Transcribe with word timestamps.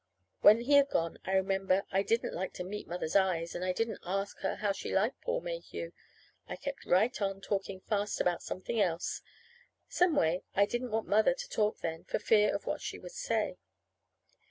When 0.39 0.61
he 0.61 0.73
had 0.77 0.89
gone 0.89 1.19
I 1.25 1.33
remember 1.33 1.83
I 1.91 2.01
didn't 2.01 2.33
like 2.33 2.53
to 2.53 2.63
meet 2.63 2.87
Mother's 2.87 3.15
eyes, 3.15 3.53
and 3.53 3.63
I 3.63 3.71
didn't 3.71 3.99
ask 4.03 4.39
her 4.39 4.55
how 4.55 4.71
she 4.71 4.91
liked 4.91 5.21
Paul 5.21 5.41
Mayhew. 5.41 5.91
I 6.47 6.55
kept 6.55 6.87
right 6.87 7.21
on 7.21 7.39
talking 7.39 7.81
fast 7.81 8.19
about 8.19 8.41
something 8.41 8.79
else. 8.81 9.21
Some 9.89 10.15
way, 10.15 10.41
I 10.55 10.65
didn't 10.65 10.89
want 10.89 11.07
Mother 11.07 11.35
to 11.35 11.49
talk 11.49 11.81
then, 11.81 12.03
for 12.05 12.17
fear 12.17 12.55
of 12.55 12.65
what 12.65 12.81
she 12.81 12.97
would 12.97 13.11
say. 13.11 13.59